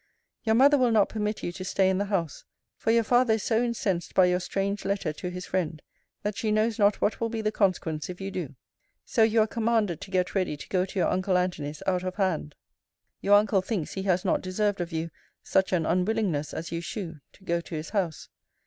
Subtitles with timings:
[0.45, 2.43] Your mother will not permit you to stay in the house;
[2.75, 5.79] for your father is so incensed by your strange letter to his friend,
[6.23, 8.55] that she knows not what will be the consequence if you do.
[9.05, 12.15] So, you are commanded to get ready to go to your uncle Antony's out of
[12.15, 12.55] hand.
[13.21, 15.11] Your uncle thinks he has not deserved of you
[15.43, 18.29] such an unwillingness as you shew to go to his house.